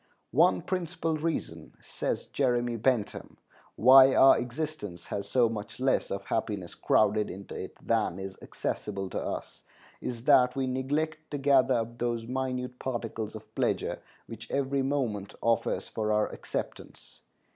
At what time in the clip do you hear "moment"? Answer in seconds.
14.81-15.35